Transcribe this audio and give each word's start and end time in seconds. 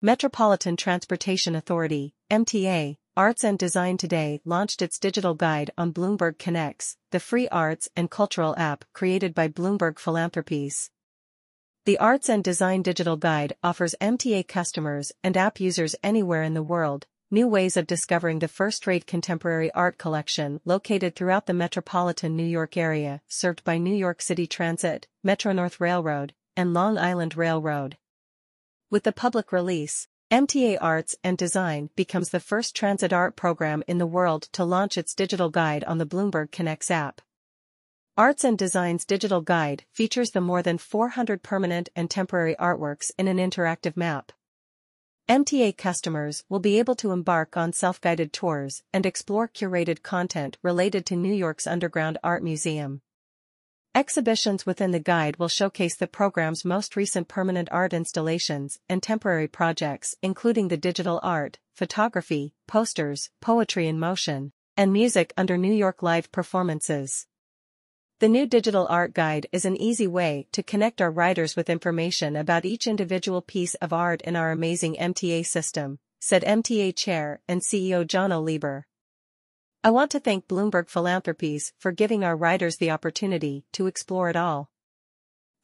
Metropolitan 0.00 0.76
Transportation 0.76 1.56
Authority, 1.56 2.14
MTA, 2.30 2.98
Arts 3.16 3.42
and 3.42 3.58
Design 3.58 3.96
Today 3.96 4.40
launched 4.44 4.80
its 4.80 4.96
digital 4.96 5.34
guide 5.34 5.72
on 5.76 5.92
Bloomberg 5.92 6.38
Connects, 6.38 6.96
the 7.10 7.18
free 7.18 7.48
arts 7.48 7.88
and 7.96 8.08
cultural 8.08 8.54
app 8.56 8.84
created 8.92 9.34
by 9.34 9.48
Bloomberg 9.48 9.98
Philanthropies. 9.98 10.92
The 11.84 11.98
Arts 11.98 12.28
and 12.28 12.44
Design 12.44 12.82
Digital 12.82 13.16
Guide 13.16 13.56
offers 13.60 13.96
MTA 14.00 14.46
customers 14.46 15.10
and 15.24 15.36
app 15.36 15.58
users 15.58 15.96
anywhere 16.00 16.44
in 16.44 16.54
the 16.54 16.62
world 16.62 17.08
new 17.32 17.48
ways 17.48 17.76
of 17.76 17.88
discovering 17.88 18.38
the 18.38 18.46
first-rate 18.46 19.04
contemporary 19.04 19.72
art 19.72 19.98
collection 19.98 20.60
located 20.64 21.16
throughout 21.16 21.46
the 21.46 21.52
metropolitan 21.52 22.36
New 22.36 22.46
York 22.46 22.76
area, 22.76 23.20
served 23.26 23.64
by 23.64 23.78
New 23.78 23.96
York 23.96 24.22
City 24.22 24.46
Transit, 24.46 25.08
Metro-North 25.24 25.80
Railroad, 25.80 26.34
and 26.56 26.72
Long 26.72 26.96
Island 26.96 27.36
Railroad. 27.36 27.96
With 28.90 29.02
the 29.02 29.12
public 29.12 29.52
release, 29.52 30.08
MTA 30.30 30.78
Arts 30.80 31.14
and 31.22 31.36
Design 31.36 31.90
becomes 31.94 32.30
the 32.30 32.40
first 32.40 32.74
transit 32.74 33.12
art 33.12 33.36
program 33.36 33.82
in 33.86 33.98
the 33.98 34.06
world 34.06 34.44
to 34.52 34.64
launch 34.64 34.96
its 34.96 35.14
digital 35.14 35.50
guide 35.50 35.84
on 35.84 35.98
the 35.98 36.06
Bloomberg 36.06 36.52
Connects 36.52 36.90
app. 36.90 37.20
Arts 38.16 38.44
and 38.44 38.56
Design's 38.56 39.04
digital 39.04 39.42
guide 39.42 39.84
features 39.92 40.30
the 40.30 40.40
more 40.40 40.62
than 40.62 40.78
400 40.78 41.42
permanent 41.42 41.90
and 41.94 42.10
temporary 42.10 42.56
artworks 42.58 43.10
in 43.18 43.28
an 43.28 43.36
interactive 43.36 43.94
map. 43.94 44.32
MTA 45.28 45.76
customers 45.76 46.44
will 46.48 46.58
be 46.58 46.78
able 46.78 46.94
to 46.94 47.12
embark 47.12 47.58
on 47.58 47.74
self-guided 47.74 48.32
tours 48.32 48.82
and 48.94 49.04
explore 49.04 49.48
curated 49.48 50.02
content 50.02 50.56
related 50.62 51.04
to 51.04 51.14
New 51.14 51.34
York's 51.34 51.66
Underground 51.66 52.16
Art 52.24 52.42
Museum. 52.42 53.02
Exhibitions 53.94 54.66
within 54.66 54.90
the 54.90 55.00
guide 55.00 55.38
will 55.38 55.48
showcase 55.48 55.96
the 55.96 56.06
program's 56.06 56.64
most 56.64 56.94
recent 56.94 57.26
permanent 57.26 57.68
art 57.72 57.92
installations 57.92 58.78
and 58.88 59.02
temporary 59.02 59.48
projects 59.48 60.14
including 60.22 60.68
the 60.68 60.76
digital 60.76 61.20
art, 61.22 61.58
photography, 61.74 62.54
posters, 62.66 63.30
poetry 63.40 63.88
in 63.88 63.98
motion, 63.98 64.52
and 64.76 64.92
music 64.92 65.32
under 65.36 65.56
New 65.56 65.72
York 65.72 66.02
Live 66.02 66.30
performances. 66.30 67.26
The 68.20 68.28
new 68.28 68.46
digital 68.46 68.86
art 68.90 69.14
guide 69.14 69.46
is 69.52 69.64
an 69.64 69.76
easy 69.76 70.08
way 70.08 70.48
to 70.50 70.62
connect 70.62 71.00
our 71.00 71.10
riders 71.10 71.54
with 71.54 71.70
information 71.70 72.34
about 72.34 72.64
each 72.64 72.88
individual 72.88 73.40
piece 73.40 73.74
of 73.76 73.92
art 73.92 74.22
in 74.22 74.34
our 74.34 74.50
amazing 74.50 74.96
MTA 74.96 75.46
system, 75.46 76.00
said 76.20 76.42
MTA 76.42 76.96
Chair 76.96 77.40
and 77.46 77.60
CEO 77.60 78.04
Janno 78.04 78.42
Lieber. 78.42 78.87
I 79.84 79.90
want 79.90 80.10
to 80.10 80.18
thank 80.18 80.48
Bloomberg 80.48 80.88
Philanthropies 80.88 81.72
for 81.78 81.92
giving 81.92 82.24
our 82.24 82.36
writers 82.36 82.78
the 82.78 82.90
opportunity 82.90 83.64
to 83.72 83.86
explore 83.86 84.28
it 84.28 84.34
all. 84.34 84.72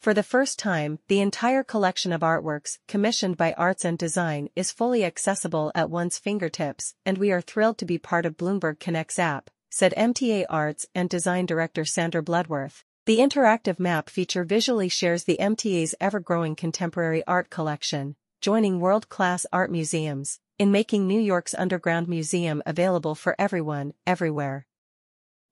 For 0.00 0.14
the 0.14 0.22
first 0.22 0.56
time, 0.56 1.00
the 1.08 1.20
entire 1.20 1.64
collection 1.64 2.12
of 2.12 2.20
artworks 2.20 2.78
commissioned 2.86 3.36
by 3.36 3.54
Arts 3.54 3.84
and 3.84 3.98
Design 3.98 4.50
is 4.54 4.70
fully 4.70 5.04
accessible 5.04 5.72
at 5.74 5.90
one's 5.90 6.16
fingertips, 6.16 6.94
and 7.04 7.18
we 7.18 7.32
are 7.32 7.40
thrilled 7.40 7.76
to 7.78 7.84
be 7.84 7.98
part 7.98 8.24
of 8.24 8.36
Bloomberg 8.36 8.78
Connects 8.78 9.18
app, 9.18 9.50
said 9.68 9.92
MTA 9.96 10.46
Arts 10.48 10.86
and 10.94 11.10
Design 11.10 11.44
Director 11.44 11.84
Sandra 11.84 12.22
Bloodworth. 12.22 12.84
The 13.06 13.18
interactive 13.18 13.80
map 13.80 14.08
feature 14.08 14.44
visually 14.44 14.88
shares 14.88 15.24
the 15.24 15.38
MTA's 15.40 15.96
ever-growing 16.00 16.54
contemporary 16.54 17.24
art 17.26 17.50
collection, 17.50 18.14
joining 18.40 18.78
world-class 18.78 19.44
art 19.52 19.72
museums, 19.72 20.38
in 20.58 20.70
making 20.70 21.06
New 21.06 21.20
York's 21.20 21.54
Underground 21.54 22.06
Museum 22.06 22.62
available 22.64 23.16
for 23.16 23.34
everyone, 23.38 23.92
everywhere. 24.06 24.66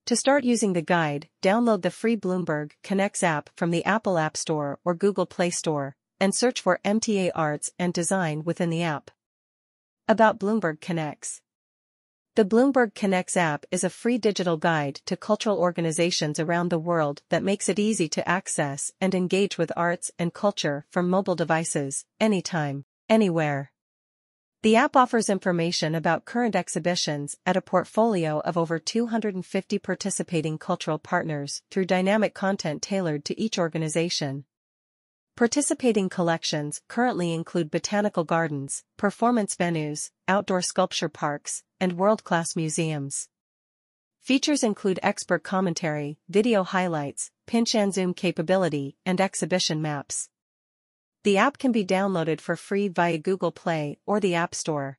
To 0.06 0.16
start 0.16 0.44
using 0.44 0.72
the 0.72 0.82
guide, 0.82 1.28
download 1.42 1.82
the 1.82 1.90
free 1.90 2.16
Bloomberg 2.16 2.72
Connects 2.84 3.22
app 3.22 3.50
from 3.56 3.70
the 3.70 3.84
Apple 3.84 4.16
App 4.16 4.36
Store 4.36 4.78
or 4.84 4.94
Google 4.94 5.26
Play 5.26 5.50
Store, 5.50 5.96
and 6.20 6.32
search 6.32 6.60
for 6.60 6.78
MTA 6.84 7.32
Arts 7.34 7.72
and 7.80 7.92
Design 7.92 8.44
within 8.44 8.70
the 8.70 8.82
app. 8.82 9.10
About 10.06 10.38
Bloomberg 10.38 10.80
Connects 10.80 11.40
The 12.36 12.44
Bloomberg 12.44 12.94
Connects 12.94 13.36
app 13.36 13.66
is 13.72 13.82
a 13.82 13.90
free 13.90 14.18
digital 14.18 14.56
guide 14.56 15.00
to 15.06 15.16
cultural 15.16 15.58
organizations 15.58 16.38
around 16.38 16.68
the 16.68 16.78
world 16.78 17.22
that 17.30 17.42
makes 17.42 17.68
it 17.68 17.80
easy 17.80 18.08
to 18.10 18.28
access 18.28 18.92
and 19.00 19.16
engage 19.16 19.58
with 19.58 19.72
arts 19.76 20.12
and 20.16 20.32
culture 20.32 20.86
from 20.90 21.10
mobile 21.10 21.34
devices, 21.34 22.04
anytime, 22.20 22.84
anywhere. 23.08 23.71
The 24.62 24.76
app 24.76 24.94
offers 24.94 25.28
information 25.28 25.96
about 25.96 26.24
current 26.24 26.54
exhibitions 26.54 27.36
at 27.44 27.56
a 27.56 27.60
portfolio 27.60 28.38
of 28.44 28.56
over 28.56 28.78
250 28.78 29.78
participating 29.80 30.56
cultural 30.56 31.00
partners 31.00 31.62
through 31.72 31.86
dynamic 31.86 32.32
content 32.32 32.80
tailored 32.80 33.24
to 33.24 33.40
each 33.40 33.58
organization. 33.58 34.44
Participating 35.36 36.08
collections 36.08 36.80
currently 36.86 37.34
include 37.34 37.72
botanical 37.72 38.22
gardens, 38.22 38.84
performance 38.96 39.56
venues, 39.56 40.10
outdoor 40.28 40.62
sculpture 40.62 41.08
parks, 41.08 41.64
and 41.80 41.94
world-class 41.94 42.54
museums. 42.54 43.28
Features 44.20 44.62
include 44.62 45.00
expert 45.02 45.42
commentary, 45.42 46.18
video 46.28 46.62
highlights, 46.62 47.32
pinch 47.48 47.74
and 47.74 47.92
zoom 47.92 48.14
capability, 48.14 48.96
and 49.04 49.20
exhibition 49.20 49.82
maps. 49.82 50.28
The 51.24 51.36
app 51.36 51.58
can 51.58 51.70
be 51.70 51.84
downloaded 51.84 52.40
for 52.40 52.56
free 52.56 52.88
via 52.88 53.16
Google 53.16 53.52
Play 53.52 53.98
or 54.04 54.18
the 54.18 54.34
App 54.34 54.56
Store. 54.56 54.98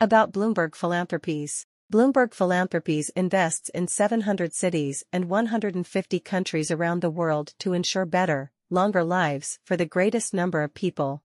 About 0.00 0.32
Bloomberg 0.32 0.74
Philanthropies 0.74 1.66
Bloomberg 1.92 2.34
Philanthropies 2.34 3.10
invests 3.10 3.68
in 3.68 3.86
700 3.86 4.52
cities 4.52 5.04
and 5.12 5.28
150 5.28 6.20
countries 6.20 6.72
around 6.72 7.00
the 7.00 7.10
world 7.10 7.54
to 7.60 7.74
ensure 7.74 8.06
better, 8.06 8.50
longer 8.70 9.04
lives 9.04 9.60
for 9.62 9.76
the 9.76 9.86
greatest 9.86 10.34
number 10.34 10.62
of 10.62 10.74
people. 10.74 11.22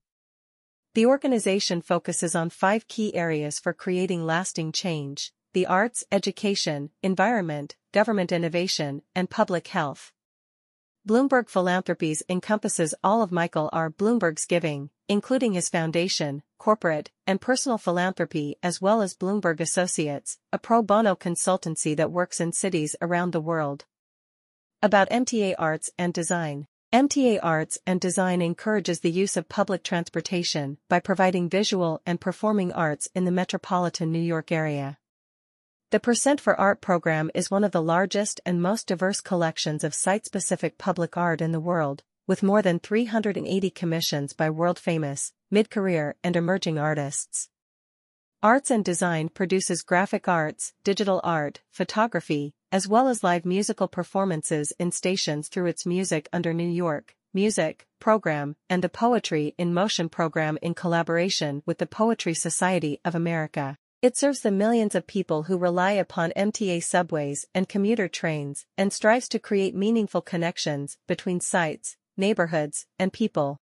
The 0.94 1.06
organization 1.06 1.82
focuses 1.82 2.36
on 2.36 2.50
five 2.50 2.86
key 2.86 3.12
areas 3.12 3.58
for 3.58 3.72
creating 3.72 4.24
lasting 4.24 4.70
change 4.70 5.32
the 5.52 5.66
arts, 5.66 6.04
education, 6.12 6.90
environment, 7.02 7.76
government 7.90 8.30
innovation, 8.30 9.02
and 9.16 9.30
public 9.30 9.68
health. 9.68 10.12
Bloomberg 11.06 11.48
Philanthropies 11.48 12.24
encompasses 12.28 12.92
all 13.04 13.22
of 13.22 13.30
Michael 13.30 13.70
R. 13.72 13.90
Bloomberg's 13.90 14.44
giving, 14.44 14.90
including 15.08 15.52
his 15.52 15.68
foundation, 15.68 16.42
corporate, 16.58 17.12
and 17.28 17.40
personal 17.40 17.78
philanthropy 17.78 18.56
as 18.60 18.82
well 18.82 19.00
as 19.00 19.14
Bloomberg 19.14 19.60
Associates, 19.60 20.38
a 20.52 20.58
pro 20.58 20.82
bono 20.82 21.14
consultancy 21.14 21.96
that 21.96 22.10
works 22.10 22.40
in 22.40 22.52
cities 22.52 22.96
around 23.00 23.30
the 23.30 23.40
world. 23.40 23.84
About 24.82 25.08
MTA 25.10 25.54
Arts 25.60 25.90
and 25.96 26.12
Design 26.12 26.66
MTA 26.92 27.38
Arts 27.40 27.78
and 27.86 28.00
Design 28.00 28.42
encourages 28.42 28.98
the 28.98 29.10
use 29.10 29.36
of 29.36 29.48
public 29.48 29.84
transportation 29.84 30.78
by 30.88 30.98
providing 30.98 31.48
visual 31.48 32.02
and 32.04 32.20
performing 32.20 32.72
arts 32.72 33.08
in 33.14 33.24
the 33.24 33.30
metropolitan 33.30 34.10
New 34.10 34.18
York 34.18 34.50
area. 34.50 34.98
The 35.92 36.00
Percent 36.00 36.40
for 36.40 36.58
Art 36.58 36.80
program 36.80 37.30
is 37.32 37.48
one 37.48 37.62
of 37.62 37.70
the 37.70 37.80
largest 37.80 38.40
and 38.44 38.60
most 38.60 38.88
diverse 38.88 39.20
collections 39.20 39.84
of 39.84 39.94
site-specific 39.94 40.78
public 40.78 41.16
art 41.16 41.40
in 41.40 41.52
the 41.52 41.60
world, 41.60 42.02
with 42.26 42.42
more 42.42 42.60
than 42.60 42.80
380 42.80 43.70
commissions 43.70 44.32
by 44.32 44.50
world-famous, 44.50 45.32
mid-career 45.48 46.16
and 46.24 46.34
emerging 46.34 46.76
artists. 46.76 47.50
Arts 48.42 48.68
and 48.68 48.84
Design 48.84 49.28
produces 49.28 49.82
graphic 49.82 50.26
arts, 50.26 50.72
digital 50.82 51.20
art, 51.22 51.60
photography, 51.70 52.52
as 52.72 52.88
well 52.88 53.06
as 53.06 53.22
live 53.22 53.44
musical 53.44 53.86
performances 53.86 54.72
in 54.80 54.90
stations 54.90 55.46
through 55.46 55.66
its 55.66 55.86
Music 55.86 56.28
Under 56.32 56.52
New 56.52 56.68
York, 56.68 57.14
Music, 57.32 57.86
program, 58.00 58.56
and 58.68 58.82
the 58.82 58.88
Poetry 58.88 59.54
in 59.56 59.72
Motion 59.72 60.08
program 60.08 60.58
in 60.60 60.74
collaboration 60.74 61.62
with 61.64 61.78
the 61.78 61.86
Poetry 61.86 62.34
Society 62.34 63.00
of 63.04 63.14
America. 63.14 63.78
It 64.06 64.16
serves 64.16 64.42
the 64.42 64.52
millions 64.52 64.94
of 64.94 65.08
people 65.08 65.42
who 65.42 65.58
rely 65.58 65.90
upon 65.90 66.30
MTA 66.36 66.84
subways 66.84 67.44
and 67.52 67.68
commuter 67.68 68.06
trains 68.06 68.64
and 68.78 68.92
strives 68.92 69.28
to 69.30 69.40
create 69.40 69.74
meaningful 69.74 70.20
connections 70.20 70.96
between 71.08 71.40
sites, 71.40 71.96
neighborhoods, 72.16 72.86
and 73.00 73.12
people. 73.12 73.58